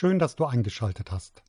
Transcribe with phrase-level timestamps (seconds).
[0.00, 1.42] Schön, dass du eingeschaltet hast.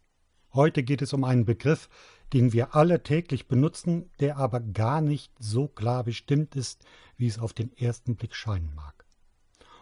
[0.53, 1.87] Heute geht es um einen Begriff,
[2.33, 6.83] den wir alle täglich benutzen, der aber gar nicht so klar bestimmt ist,
[7.15, 9.05] wie es auf den ersten Blick scheinen mag.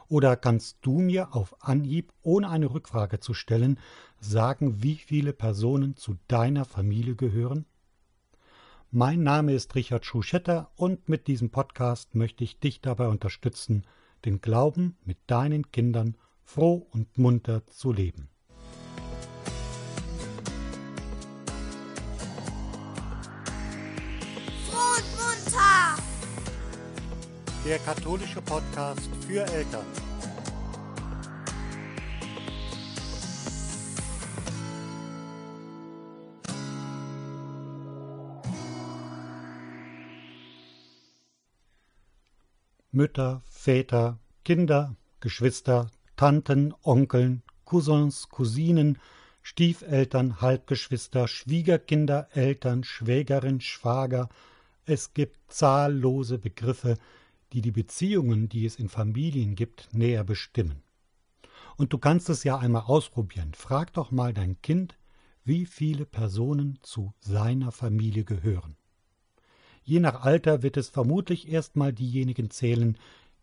[0.07, 3.79] Oder kannst du mir auf Anhieb, ohne eine Rückfrage zu stellen,
[4.19, 7.65] sagen, wie viele Personen zu deiner Familie gehören?
[8.91, 13.87] Mein Name ist Richard Schuschetter und mit diesem Podcast möchte ich dich dabei unterstützen,
[14.25, 18.29] den Glauben mit deinen Kindern froh und munter zu leben.
[27.69, 29.85] Der katholische Podcast für Eltern.
[42.91, 48.97] Mütter, Väter, Kinder, Geschwister, Tanten, Onkeln, Cousins, Cousinen,
[49.43, 54.27] Stiefeltern, Halbgeschwister, Schwiegerkinder, Eltern, Schwägerin, Schwager.
[54.87, 56.97] Es gibt zahllose Begriffe,
[57.53, 60.83] die die Beziehungen, die es in Familien gibt, näher bestimmen.
[61.77, 63.53] Und du kannst es ja einmal ausprobieren.
[63.53, 64.97] Frag doch mal dein Kind,
[65.43, 68.75] wie viele Personen zu seiner Familie gehören.
[69.83, 72.97] Je nach Alter wird es vermutlich erstmal diejenigen zählen,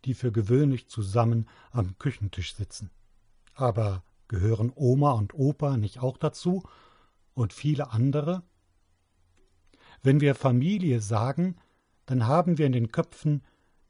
[0.04, 2.90] die für gewöhnlich zusammen am Küchentisch sitzen.
[3.54, 6.62] Aber gehören Oma und Opa nicht auch dazu
[7.34, 8.42] und viele andere?
[10.02, 11.56] Wenn wir Familie sagen,
[12.04, 13.42] dann haben wir in den Köpfen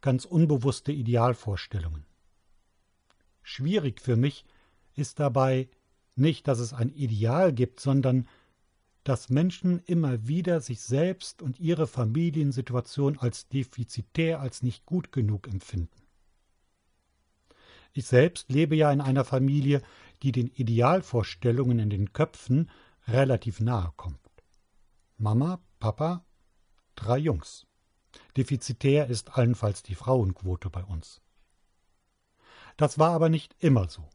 [0.07, 2.07] ganz unbewusste Idealvorstellungen.
[3.43, 4.45] Schwierig für mich
[4.95, 5.69] ist dabei
[6.15, 8.29] nicht, dass es ein Ideal gibt, sondern
[9.03, 15.49] dass Menschen immer wieder sich selbst und ihre Familiensituation als defizitär, als nicht gut genug
[15.49, 16.07] empfinden.
[17.93, 19.83] Ich selbst lebe ja in einer Familie,
[20.23, 22.71] die den Idealvorstellungen in den Köpfen
[23.09, 24.21] relativ nahe kommt.
[25.19, 26.25] Mama, Papa,
[26.95, 27.66] drei Jungs.
[28.37, 31.21] Defizitär ist allenfalls die Frauenquote bei uns.
[32.77, 34.09] Das war aber nicht immer so.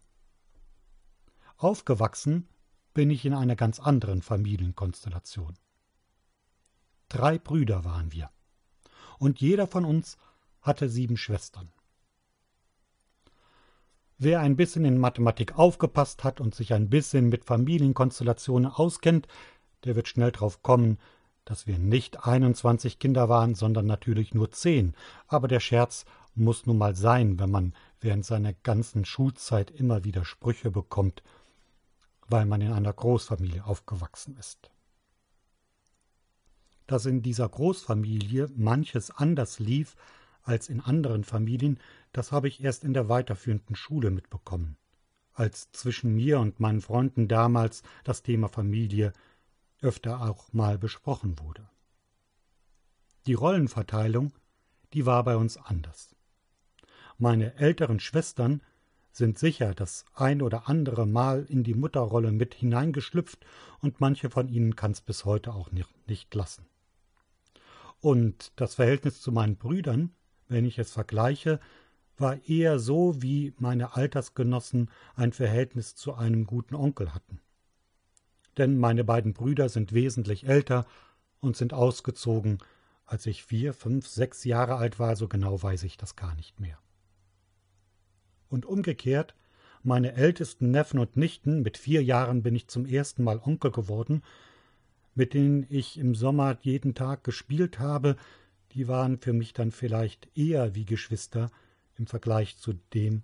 [1.57, 2.47] Aufgewachsen
[2.93, 5.57] bin ich in einer ganz anderen Familienkonstellation.
[7.09, 8.29] Drei Brüder waren wir,
[9.19, 10.17] und jeder von uns
[10.61, 11.71] hatte sieben Schwestern.
[14.17, 19.27] Wer ein bisschen in Mathematik aufgepasst hat und sich ein bisschen mit Familienkonstellationen auskennt,
[19.83, 20.99] der wird schnell drauf kommen,
[21.45, 24.93] dass wir nicht 21 Kinder waren, sondern natürlich nur zehn.
[25.27, 30.25] Aber der Scherz muss nun mal sein, wenn man während seiner ganzen Schulzeit immer wieder
[30.25, 31.23] Sprüche bekommt
[32.31, 34.71] weil man in einer Großfamilie aufgewachsen ist.
[36.87, 39.95] Dass in dieser Großfamilie manches anders lief
[40.43, 41.79] als in anderen Familien,
[42.13, 44.77] das habe ich erst in der weiterführenden Schule mitbekommen,
[45.33, 49.13] als zwischen mir und meinen Freunden damals das Thema Familie
[49.81, 51.67] öfter auch mal besprochen wurde.
[53.27, 54.33] Die Rollenverteilung,
[54.93, 56.15] die war bei uns anders.
[57.17, 58.61] Meine älteren Schwestern
[59.11, 63.45] sind sicher das ein oder andere Mal in die Mutterrolle mit hineingeschlüpft
[63.79, 66.65] und manche von ihnen kann's bis heute auch nicht, nicht lassen.
[67.99, 70.11] Und das Verhältnis zu meinen Brüdern,
[70.47, 71.59] wenn ich es vergleiche,
[72.17, 77.41] war eher so, wie meine Altersgenossen ein Verhältnis zu einem guten Onkel hatten.
[78.57, 80.85] Denn meine beiden Brüder sind wesentlich älter
[81.39, 82.59] und sind ausgezogen,
[83.05, 86.59] als ich vier, fünf, sechs Jahre alt war, so genau weiß ich das gar nicht
[86.59, 86.77] mehr
[88.51, 89.33] und umgekehrt,
[89.83, 94.21] meine ältesten Neffen und Nichten, mit vier Jahren bin ich zum ersten Mal Onkel geworden,
[95.15, 98.15] mit denen ich im Sommer jeden Tag gespielt habe,
[98.73, 101.49] die waren für mich dann vielleicht eher wie Geschwister
[101.95, 103.23] im Vergleich zu dem,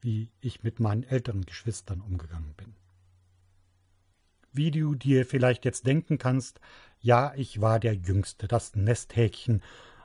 [0.00, 2.74] wie ich mit meinen älteren Geschwistern umgegangen bin.
[4.52, 6.60] Wie du dir vielleicht jetzt denken kannst,
[7.00, 9.62] ja, ich war der Jüngste, das Nesthäkchen,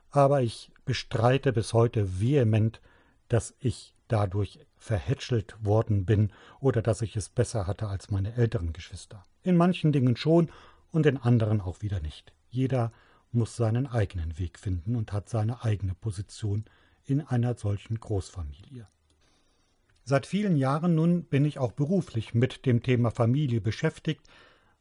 [0.09, 2.81] aber ich bestreite bis heute vehement,
[3.27, 8.71] dass ich dadurch verhätschelt worden bin oder dass ich es besser hatte als meine älteren
[8.71, 9.23] Geschwister.
[9.43, 10.49] In manchen Dingen schon
[10.91, 12.33] und in anderen auch wieder nicht.
[12.49, 12.91] Jeder
[13.31, 16.65] muss seinen eigenen Weg finden und hat seine eigene Position
[17.05, 18.87] in einer solchen Großfamilie.
[20.09, 24.25] Seit vielen Jahren nun bin ich auch beruflich mit dem Thema Familie beschäftigt,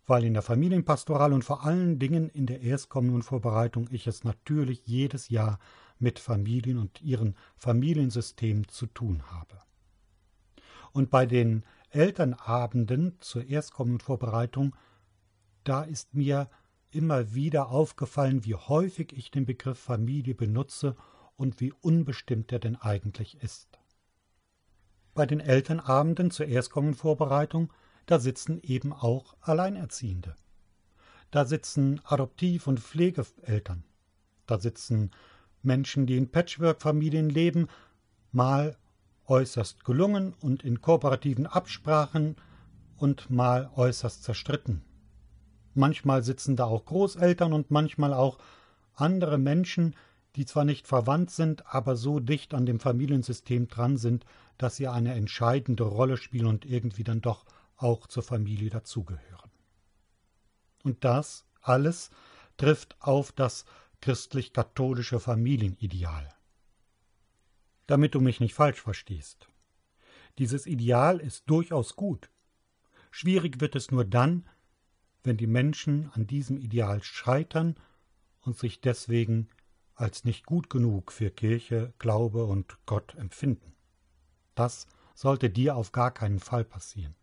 [0.07, 5.29] weil in der Familienpastoral und vor allen Dingen in der Erstkommunionvorbereitung ich es natürlich jedes
[5.29, 5.59] Jahr
[5.99, 9.59] mit Familien und ihren Familiensystemen zu tun habe.
[10.93, 14.77] Und bei den Elternabenden zur Erstkommunionvorbereitung,
[15.65, 16.49] da ist mir
[16.93, 20.95] immer wieder aufgefallen, wie häufig ich den Begriff Familie benutze
[21.35, 23.76] und wie unbestimmt er denn eigentlich ist.
[25.17, 27.73] Bei den Elternabenden zur Erstkommunionvorbereitung,
[28.05, 30.35] da sitzen eben auch Alleinerziehende.
[31.31, 33.85] Da sitzen Adoptiv- und Pflegeeltern.
[34.47, 35.13] Da sitzen
[35.63, 37.69] Menschen, die in Patchwork-Familien leben,
[38.31, 38.77] mal
[39.25, 42.37] äußerst gelungen und in kooperativen Absprachen
[42.99, 44.83] und mal äußerst zerstritten.
[45.73, 48.37] Manchmal sitzen da auch Großeltern und manchmal auch
[48.93, 49.97] andere Menschen,
[50.37, 54.27] die zwar nicht verwandt sind, aber so dicht an dem Familiensystem dran sind,
[54.59, 57.45] dass sie eine entscheidende Rolle spielen und irgendwie dann doch
[57.77, 59.51] auch zur Familie dazugehören.
[60.83, 62.11] Und das alles
[62.57, 63.65] trifft auf das
[64.01, 66.29] christlich-katholische Familienideal.
[67.87, 69.49] Damit du mich nicht falsch verstehst.
[70.39, 72.31] Dieses Ideal ist durchaus gut.
[73.11, 74.47] Schwierig wird es nur dann,
[75.23, 77.77] wenn die Menschen an diesem Ideal scheitern
[78.43, 79.49] und sich deswegen
[79.95, 83.76] als nicht gut genug für Kirche, Glaube und Gott empfinden.
[84.57, 87.15] Das sollte dir auf gar keinen Fall passieren.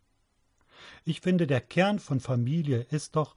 [1.03, 3.35] Ich finde, der Kern von Familie ist doch,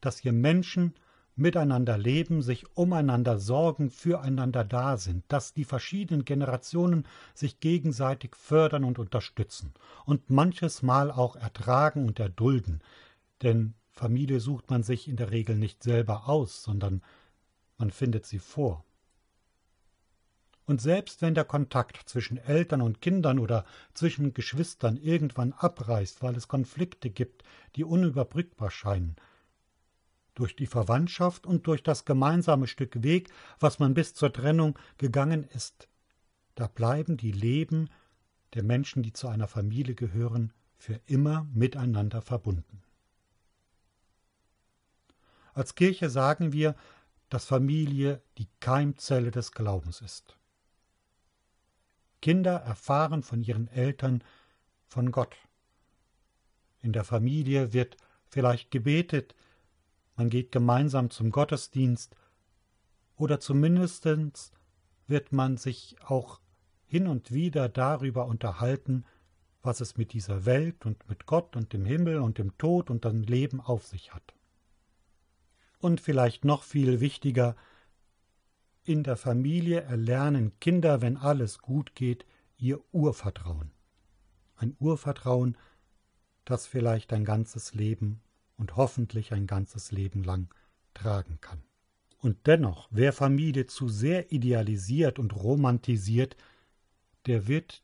[0.00, 0.94] dass hier Menschen
[1.34, 8.84] miteinander leben, sich umeinander sorgen, füreinander da sind, dass die verschiedenen Generationen sich gegenseitig fördern
[8.84, 9.72] und unterstützen
[10.04, 12.82] und manches Mal auch ertragen und erdulden,
[13.42, 17.02] denn Familie sucht man sich in der Regel nicht selber aus, sondern
[17.78, 18.84] man findet sie vor.
[20.72, 26.34] Und selbst wenn der Kontakt zwischen Eltern und Kindern oder zwischen Geschwistern irgendwann abreißt, weil
[26.34, 27.44] es Konflikte gibt,
[27.76, 29.16] die unüberbrückbar scheinen,
[30.32, 33.28] durch die Verwandtschaft und durch das gemeinsame Stück Weg,
[33.60, 35.88] was man bis zur Trennung gegangen ist,
[36.54, 37.90] da bleiben die Leben
[38.54, 42.82] der Menschen, die zu einer Familie gehören, für immer miteinander verbunden.
[45.52, 46.74] Als Kirche sagen wir,
[47.28, 50.38] dass Familie die Keimzelle des Glaubens ist.
[52.22, 54.24] Kinder erfahren von ihren Eltern
[54.86, 55.36] von Gott.
[56.80, 57.96] In der Familie wird
[58.26, 59.34] vielleicht gebetet,
[60.16, 62.16] man geht gemeinsam zum Gottesdienst
[63.16, 64.06] oder zumindest
[65.06, 66.40] wird man sich auch
[66.86, 69.04] hin und wieder darüber unterhalten,
[69.62, 73.04] was es mit dieser Welt und mit Gott und dem Himmel und dem Tod und
[73.04, 74.34] dem Leben auf sich hat.
[75.78, 77.56] Und vielleicht noch viel wichtiger,
[78.84, 82.24] in der Familie erlernen Kinder, wenn alles gut geht,
[82.56, 83.72] ihr Urvertrauen.
[84.56, 85.56] Ein Urvertrauen,
[86.44, 88.20] das vielleicht ein ganzes Leben
[88.56, 90.52] und hoffentlich ein ganzes Leben lang
[90.94, 91.62] tragen kann.
[92.18, 96.36] Und dennoch, wer Familie zu sehr idealisiert und romantisiert,
[97.26, 97.82] der wird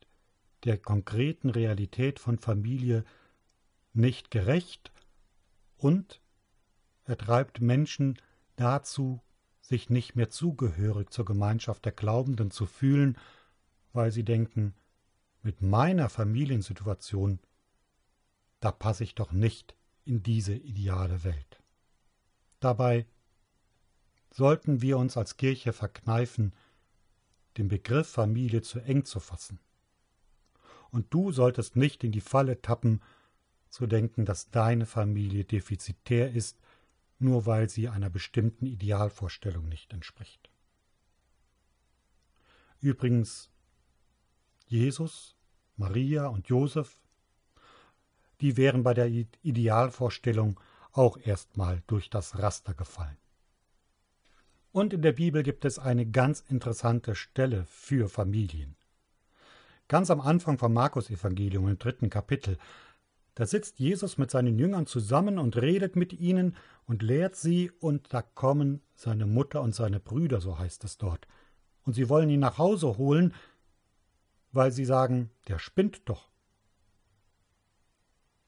[0.63, 3.03] der konkreten Realität von Familie
[3.93, 4.91] nicht gerecht
[5.77, 6.21] und
[7.05, 8.19] er treibt Menschen
[8.55, 9.21] dazu,
[9.69, 13.17] sich nicht mehr zugehörig zur Gemeinschaft der Glaubenden zu fühlen,
[13.93, 14.73] weil sie denken,
[15.43, 17.39] mit meiner Familiensituation,
[18.59, 19.75] da passe ich doch nicht
[20.05, 21.61] in diese ideale Welt.
[22.59, 23.05] Dabei
[24.31, 26.53] sollten wir uns als Kirche verkneifen,
[27.57, 29.59] den Begriff Familie zu eng zu fassen.
[30.89, 33.01] Und du solltest nicht in die Falle tappen,
[33.69, 36.58] zu denken, dass deine Familie defizitär ist,
[37.19, 40.49] nur weil sie einer bestimmten Idealvorstellung nicht entspricht.
[42.79, 43.49] Übrigens,
[44.67, 45.35] Jesus,
[45.75, 46.99] Maria und Josef
[48.41, 50.59] die wären bei der Idealvorstellung
[50.91, 53.17] auch erstmal durch das Raster gefallen.
[54.71, 58.75] Und in der Bibel gibt es eine ganz interessante Stelle für Familien.
[59.87, 62.57] Ganz am Anfang vom Markus-Evangelium im dritten Kapitel,
[63.39, 68.13] da sitzt Jesus mit seinen Jüngern zusammen und redet mit ihnen und lehrt sie, und
[68.13, 71.25] da kommen seine Mutter und seine Brüder, so heißt es dort.
[71.85, 73.33] Und sie wollen ihn nach Hause holen,
[74.51, 76.27] weil sie sagen, der spinnt doch.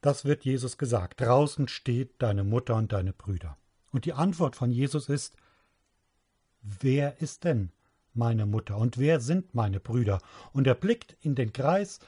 [0.02, 1.22] Das wird Jesus gesagt.
[1.22, 3.56] Draußen steht deine Mutter und deine Brüder.
[3.94, 5.38] Und die Antwort von Jesus ist,
[6.64, 7.72] wer ist denn
[8.14, 10.20] meine Mutter und wer sind meine Brüder?
[10.52, 12.00] Und er blickt in den Kreis,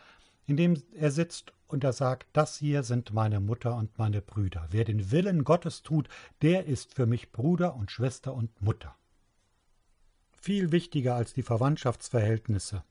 [0.48, 4.68] in dem er sitzt, und er sagt, das hier sind meine Mutter und meine Brüder.
[4.70, 6.08] Wer den Willen Gottes tut,
[6.44, 8.96] der ist für mich Bruder und Schwester und Mutter.
[10.32, 12.84] Viel wichtiger als die Verwandtschaftsverhältnisse,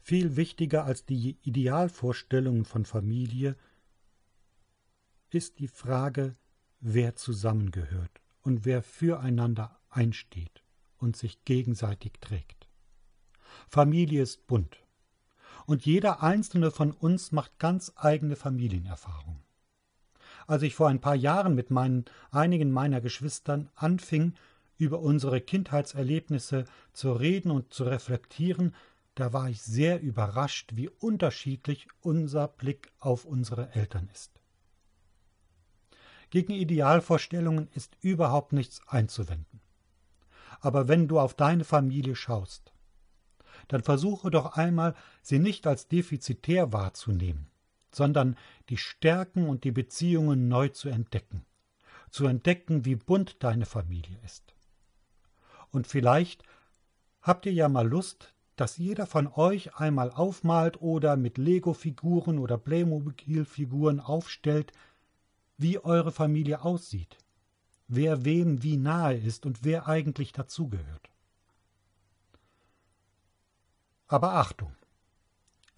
[0.00, 3.56] viel wichtiger als die Idealvorstellungen von Familie
[5.30, 6.34] ist die Frage,
[6.80, 10.64] wer zusammengehört und wer füreinander einsteht
[10.96, 12.68] und sich gegenseitig trägt.
[13.68, 14.87] Familie ist bunt.
[15.68, 19.42] Und jeder einzelne von uns macht ganz eigene Familienerfahrungen.
[20.46, 24.32] Als ich vor ein paar Jahren mit meinen, einigen meiner Geschwistern anfing,
[24.78, 28.74] über unsere Kindheitserlebnisse zu reden und zu reflektieren,
[29.14, 34.40] da war ich sehr überrascht, wie unterschiedlich unser Blick auf unsere Eltern ist.
[36.30, 39.60] Gegen Idealvorstellungen ist überhaupt nichts einzuwenden.
[40.62, 42.72] Aber wenn du auf deine Familie schaust,
[43.68, 47.46] dann versuche doch einmal, sie nicht als defizitär wahrzunehmen,
[47.92, 48.36] sondern
[48.68, 51.44] die Stärken und die Beziehungen neu zu entdecken,
[52.10, 54.54] zu entdecken, wie bunt deine Familie ist.
[55.70, 56.42] Und vielleicht
[57.22, 62.58] habt ihr ja mal Lust, dass jeder von euch einmal aufmalt oder mit Lego-Figuren oder
[62.58, 64.72] Playmobil-Figuren aufstellt,
[65.58, 67.18] wie eure Familie aussieht,
[67.86, 71.10] wer wem wie nahe ist und wer eigentlich dazugehört.
[74.08, 74.72] Aber Achtung!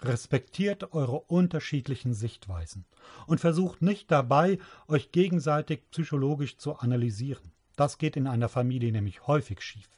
[0.03, 2.87] Respektiert eure unterschiedlichen Sichtweisen
[3.27, 4.59] und versucht nicht dabei,
[4.89, 7.53] euch gegenseitig psychologisch zu analysieren.
[7.77, 9.89] Das geht in einer Familie nämlich häufig schief.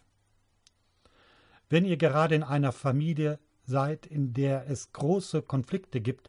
[1.69, 6.29] Wenn ihr gerade in einer Familie seid, in der es große Konflikte gibt,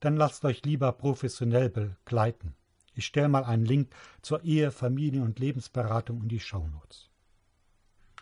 [0.00, 2.54] dann lasst euch lieber professionell begleiten.
[2.94, 7.10] Ich stelle mal einen Link zur Ehe, Familien- und Lebensberatung in die Shownotes.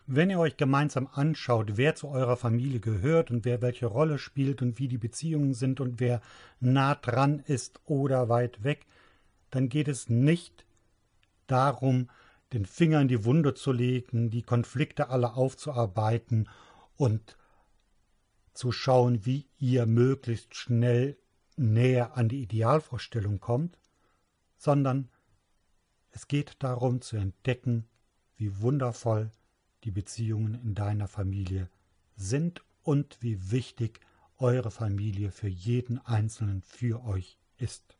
[0.06, 4.61] Wenn ihr euch gemeinsam anschaut, wer zu eurer Familie gehört und wer welche Rolle spielt
[4.61, 6.20] und wie die Beziehungen sind und wer
[6.61, 8.87] nah dran ist oder weit weg,
[9.50, 10.66] dann geht es nicht
[11.46, 12.11] darum,
[12.52, 16.50] den Finger in die Wunde zu legen, die Konflikte alle aufzuarbeiten
[16.96, 17.38] und
[18.52, 21.16] zu schauen, wie ihr möglichst schnell
[21.56, 23.78] näher an die Idealvorstellung kommt,
[24.58, 25.08] sondern
[26.11, 27.88] es geht darum zu entdecken,
[28.37, 29.30] wie wundervoll
[29.84, 31.68] die Beziehungen in deiner Familie
[32.16, 34.00] sind und wie wichtig
[34.38, 37.96] eure Familie für jeden Einzelnen für euch ist.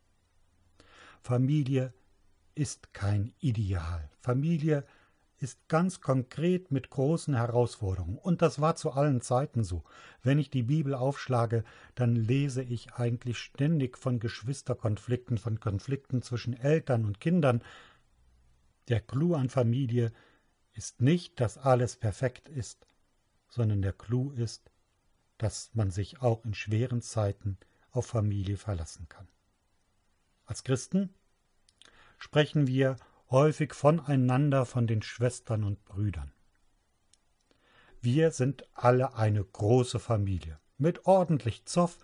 [1.20, 1.92] Familie
[2.54, 4.10] ist kein Ideal.
[4.20, 4.84] Familie
[5.38, 8.18] ist ganz konkret mit großen Herausforderungen.
[8.18, 9.82] Und das war zu allen Zeiten so.
[10.22, 11.64] Wenn ich die Bibel aufschlage,
[11.94, 17.62] dann lese ich eigentlich ständig von Geschwisterkonflikten, von Konflikten zwischen Eltern und Kindern.
[18.88, 20.12] Der Clou an Familie
[20.75, 22.87] ist nicht, dass alles perfekt ist,
[23.49, 24.71] sondern der Clou ist,
[25.38, 27.59] dass man sich auch in schweren Zeiten
[27.90, 29.28] auf Familie verlassen kann.
[30.47, 31.14] Als Christen
[32.19, 32.97] sprechen wir
[33.31, 36.33] häufig voneinander von den Schwestern und Brüdern.
[38.00, 41.99] Wir sind alle eine große Familie, mit ordentlich Zoff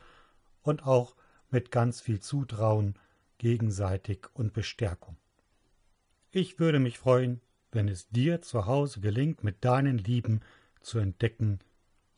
[0.63, 1.15] und auch
[1.51, 2.95] mit ganz viel Zutrauen
[3.39, 5.17] gegenseitig und Bestärkung.
[6.31, 7.41] Ich würde mich freuen,
[7.73, 10.41] wenn es dir zu Hause gelingt, mit deinen Lieben
[10.81, 11.61] zu entdecken,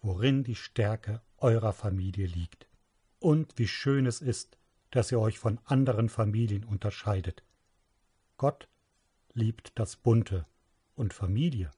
[0.00, 2.66] worin die Stärke eurer Familie liegt
[3.18, 4.58] und wie schön es ist,
[4.90, 7.42] dass ihr euch von anderen Familien unterscheidet,
[8.36, 8.68] Gott
[9.32, 10.46] liebt das Bunte
[10.94, 11.70] und Familie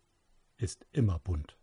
[0.56, 1.56] ist immer bunt.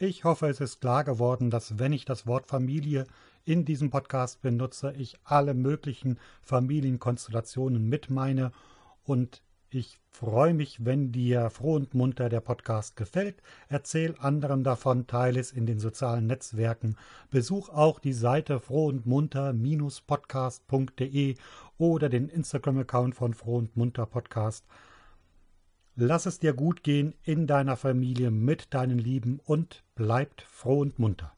[0.00, 3.04] Ich hoffe, es ist klar geworden, dass wenn ich das Wort Familie
[3.48, 8.52] in diesem Podcast benutze, ich alle möglichen Familienkonstellationen mit meine
[9.04, 13.40] und ich freue mich, wenn dir froh und munter der Podcast gefällt.
[13.68, 16.96] Erzähl anderen davon, teile es in den sozialen Netzwerken.
[17.30, 21.36] Besuch auch die Seite froh und munter-podcast.de
[21.78, 24.66] oder den Instagram-Account von froh und munter Podcast.
[25.96, 30.98] Lass es dir gut gehen in deiner Familie mit deinen Lieben und bleibt froh und
[30.98, 31.32] munter.